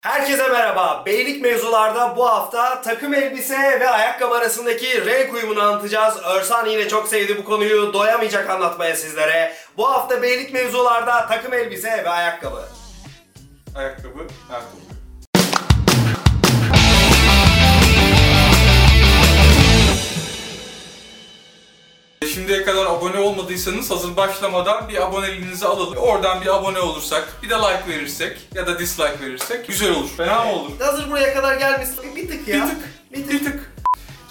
[0.00, 1.02] Herkese merhaba.
[1.06, 6.16] Beylik mevzularda bu hafta takım elbise ve ayakkabı arasındaki renk uyumunu anlatacağız.
[6.24, 7.92] Örsan yine çok sevdi bu konuyu.
[7.92, 9.54] Doyamayacak anlatmaya sizlere.
[9.76, 12.62] Bu hafta beylik mevzularda takım elbise ve ayakkabı.
[13.74, 14.99] Ayakkabı, ayakkabı.
[22.40, 25.96] Şimdiye kadar abone olmadıysanız hazır başlamadan bir aboneliğinizi alalım.
[25.96, 30.08] Oradan bir abone olursak, bir de like verirsek ya da dislike verirsek güzel olur.
[30.16, 30.70] Fena mı olur?
[30.80, 32.16] Hazır buraya kadar gelmişsin.
[32.16, 32.70] Bir tık ya.
[33.12, 33.69] Bir tık, Bir tık.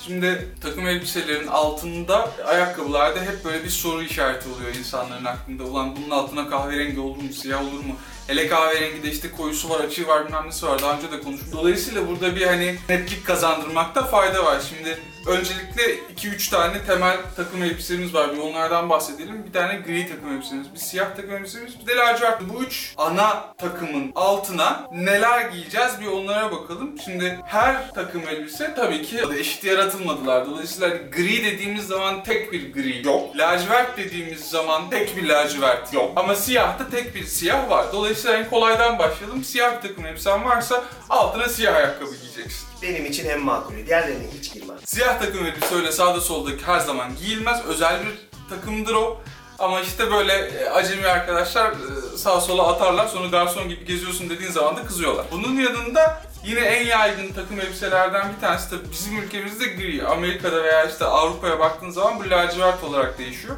[0.09, 5.63] Şimdi takım elbiselerin altında ayakkabılarda hep böyle bir soru işareti oluyor insanların aklında.
[5.63, 7.95] Ulan bunun altına kahverengi olur mu, siyah olur mu?
[8.27, 10.81] Hele kahverengi de işte koyusu var, açığı var, bilmem nesi var.
[10.81, 11.53] Daha önce de konuştuk.
[11.53, 14.62] Dolayısıyla burada bir hani netlik kazandırmakta fayda var.
[14.70, 15.84] Şimdi öncelikle
[16.16, 18.34] 2-3 tane temel takım elbisemiz var.
[18.34, 19.45] Bir onlardan bahsedelim.
[19.48, 22.41] Bir tane gri takım elbisemiz, bir siyah takım elbisemiz, bir de lacivert.
[22.41, 26.95] Bu üç ana takımın altına neler giyeceğiz bir onlara bakalım.
[27.05, 29.64] Şimdi her takım elbise tabii ki eşit
[30.00, 30.45] yaratılmadılar.
[30.45, 33.38] Dolayısıyla hani gri dediğimiz zaman tek bir gri yok.
[33.38, 36.11] Lacivert dediğimiz zaman tek bir lacivert yok.
[36.16, 37.86] Ama siyahta tek bir siyah var.
[37.94, 39.44] Dolayısıyla en kolaydan başlayalım.
[39.44, 42.67] Siyah takım elbisen varsa altına siyah ayakkabı giyeceksin.
[42.81, 43.88] Benim için en makulü.
[43.88, 44.78] Diğerlerine hiç girmem.
[44.86, 47.66] Siyah takım elbise öyle sağda solda her zaman giyilmez.
[47.66, 49.22] Özel bir takımdır o.
[49.59, 54.52] Ama işte böyle e, acemi arkadaşlar e, sağa sola atarlar sonra garson gibi geziyorsun dediğin
[54.52, 55.25] zaman da kızıyorlar.
[55.31, 60.08] Bunun yanında yine en yaygın takım elbiselerden bir tanesi de bizim ülkemizde gri.
[60.08, 63.56] Amerika'da veya işte Avrupa'ya baktığın zaman bu lacivert olarak değişiyor.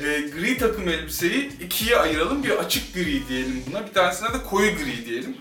[0.00, 2.44] E, gri takım elbiseyi ikiye ayıralım.
[2.44, 3.86] Bir açık gri diyelim buna.
[3.86, 5.36] Bir tanesine de koyu gri diyelim.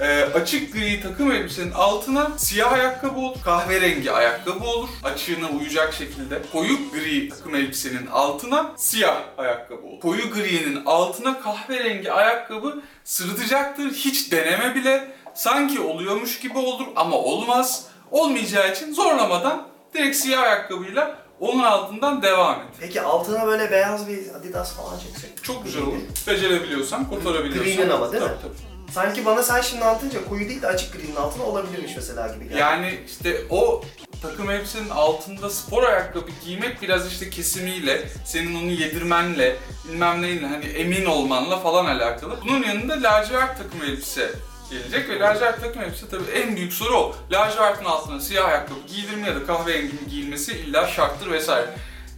[0.00, 6.42] Ee, açık gri takım elbisenin altına siyah ayakkabı olur, kahverengi ayakkabı olur, açığına uyacak şekilde.
[6.52, 10.00] Koyu gri takım elbisenin altına siyah ayakkabı olur.
[10.00, 13.92] Koyu gri'nin altına kahverengi ayakkabı sırıtacaktır.
[13.92, 15.15] Hiç deneme bile.
[15.36, 17.84] Sanki oluyormuş gibi olur ama olmaz.
[18.10, 22.66] Olmayacağı için zorlamadan direkt siyah ayakkabıyla onun altından devam et.
[22.80, 25.44] Peki altına böyle beyaz bir Adidas falan çeksek.
[25.44, 25.96] Çok güzel olur.
[26.26, 27.76] Becerebiliyorsan, kurtarabiliyorsan.
[27.76, 28.28] Gri'nin ama değil mi?
[28.28, 28.92] Tabii, tabii.
[28.92, 32.58] Sanki bana sen şimdi anlatınca koyu değil de açık gri'nin altına olabilirmiş mesela gibi geldi.
[32.58, 33.82] Yani işte o
[34.22, 39.56] takım elbisenin altında spor ayakkabı giymek biraz işte kesimiyle, senin onu yedirmenle,
[39.88, 42.36] bilmem neyle hani emin olmanla falan alakalı.
[42.48, 44.30] Bunun yanında lacivert takım elbise
[44.70, 47.16] gelecek ve lacivert takım elbise tabii en büyük soru o.
[47.32, 51.66] Lacivertin altına siyah ayakkabı giydirme ya da kahverengi giyilmesi illa şarttır vesaire.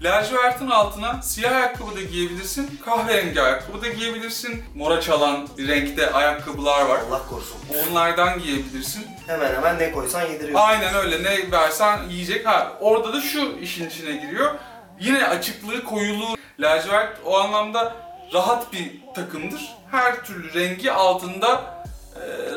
[0.03, 4.64] Lacivertin altına siyah ayakkabı da giyebilirsin, kahverengi ayakkabı da giyebilirsin.
[4.75, 7.00] Mora çalan renkte ayakkabılar var.
[7.09, 7.59] Allah korusun.
[7.88, 9.06] Onlardan giyebilirsin.
[9.26, 10.60] Hemen hemen ne koysan yediriyor.
[10.62, 12.47] Aynen öyle ne versen yiyecek.
[12.47, 14.54] Ha orada da şu işin içine giriyor.
[15.00, 17.97] Yine açıklığı, koyuluğu, lacivert o anlamda
[18.34, 19.60] rahat bir takımdır.
[19.91, 21.78] Her türlü rengi altında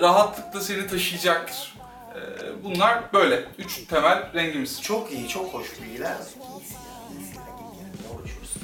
[0.02, 1.74] rahatlıkla seni taşıyacaktır.
[2.16, 2.20] E,
[2.64, 3.46] bunlar böyle.
[3.58, 4.82] Üç temel rengimiz.
[4.82, 6.18] Çok iyi, çok hoş bilgiler.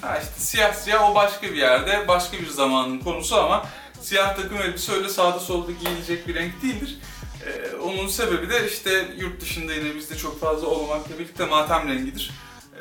[0.01, 3.65] Ha işte siyah siyah o başka bir yerde, başka bir zamanın konusu ama
[4.01, 6.99] siyah takım elbise öyle sağda solda giyilecek bir renk değildir.
[7.45, 12.31] Ee, onun sebebi de işte yurt dışında yine bizde çok fazla olmamakla birlikte matem rengidir.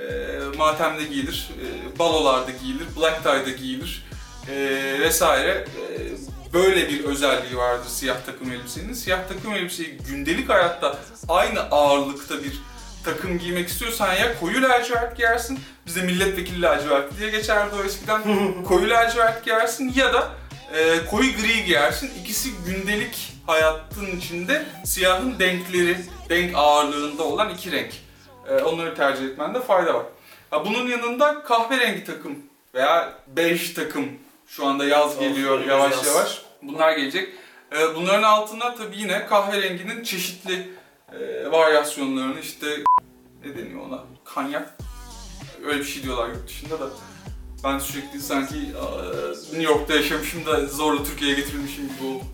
[0.01, 4.07] Ee, matemde giyilir, e, balolarda giyilir, black tie'da giyilir
[4.49, 4.55] e,
[5.01, 5.65] vesaire.
[5.99, 6.16] E,
[6.53, 8.93] böyle bir özelliği vardır siyah takım elbisenin.
[8.93, 10.99] Siyah takım elbiseyi gündelik hayatta
[11.29, 12.61] aynı ağırlıkta bir
[13.05, 18.23] takım giymek istiyorsan ya koyu lacivert giyersin, bizde milletvekili laciverti diye geçerdi o eskiden.
[18.65, 20.31] koyu lacivert giyersin ya da
[20.75, 22.11] e, koyu gri giyersin.
[22.23, 25.97] İkisi gündelik hayatın içinde siyahın denkleri,
[26.29, 27.93] denk ağırlığında olan iki renk.
[28.49, 30.07] E, onları tercih etmende fayda var.
[30.51, 32.39] Ha, bunun yanında kahverengi takım
[32.75, 34.09] veya bej takım
[34.47, 36.07] şu anda yaz geliyor önümüz yavaş yaz.
[36.07, 36.43] yavaş.
[36.63, 37.29] Bunlar gelecek.
[37.79, 40.69] E, bunların altına tabii yine kahverenginin çeşitli
[41.13, 42.67] e, varyasyonlarını işte
[43.45, 44.05] ne deniyor ona?
[44.25, 44.77] Kanyak.
[45.67, 46.89] Öyle bir şey diyorlar yurt dışında da.
[47.65, 52.27] Ben sürekli sanki aa, New York'ta yaşamışım da zorla Türkiye'ye getirilmişim gibi oldum.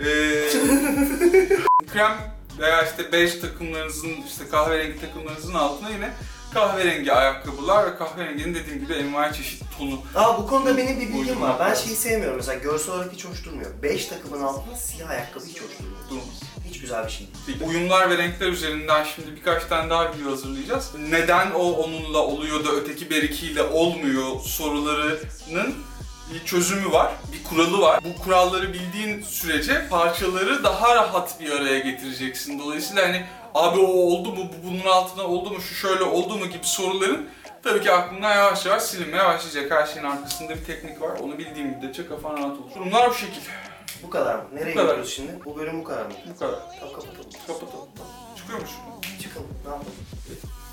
[0.00, 0.48] Eee,
[1.92, 2.18] krem
[2.58, 6.10] veya işte bej takımlarınızın, işte kahverengi takımlarınızın altına yine
[6.54, 10.00] kahverengi ayakkabılar ve kahverenginin dediğim gibi envai çeşit tonu.
[10.14, 11.56] Aa bu konuda benim bir bilgim var.
[11.60, 13.70] Ben şeyi sevmiyorum mesela görsel olarak hiç hoş durmuyor.
[13.82, 15.98] 5 takımın altında siyah ayakkabı hiç hoş durmuyor.
[16.10, 16.42] Durmaz.
[16.68, 17.60] Hiç güzel bir şey değil.
[17.60, 17.70] değil.
[17.70, 20.90] Uyumlar ve renkler üzerinden şimdi birkaç tane daha video hazırlayacağız.
[21.10, 25.74] Neden o onunla oluyor da öteki berikiyle olmuyor sorularının
[26.34, 28.00] bir çözümü var, bir kuralı var.
[28.04, 32.58] Bu kuralları bildiğin sürece parçaları daha rahat bir araya getireceksin.
[32.58, 36.46] Dolayısıyla hani abi o oldu mu, bu bunun altına oldu mu, şu şöyle oldu mu
[36.46, 37.28] gibi soruların
[37.62, 39.70] tabii ki aklından yavaş yavaş silinmeye başlayacak.
[39.70, 41.18] Her şeyin arkasında bir teknik var.
[41.22, 42.74] Onu bildiğim müddetçe kafan rahat olur.
[42.74, 43.48] Durumlar bu şekilde.
[44.02, 44.44] Bu kadar mı?
[44.52, 44.88] Nereye bu kadar.
[44.88, 45.32] gidiyoruz şimdi?
[45.44, 46.12] Bu bölüm bu kadar mı?
[46.34, 46.58] Bu kadar.
[46.80, 47.30] Tamam kapatalım.
[47.46, 47.88] Kapatalım.
[47.96, 48.12] Tamam.
[48.36, 48.76] Çıkıyor musun?
[49.22, 49.48] Çıkalım.
[49.64, 49.92] Ne yapalım?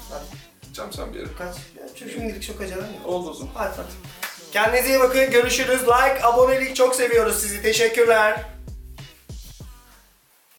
[0.10, 0.24] Hadi.
[0.62, 1.30] Gideceğim sen bir yere.
[1.38, 1.56] Kaç.
[1.56, 3.06] Ya, çünkü şimdilik çok acelem yok.
[3.06, 3.51] Oldu o zaman.
[3.56, 3.75] Hadi.
[3.78, 4.19] Hadi.
[4.51, 5.31] Kendinize iyi bakın.
[5.31, 5.81] Görüşürüz.
[5.81, 7.62] Like, abonelik çok seviyoruz sizi.
[7.62, 8.36] Teşekkürler.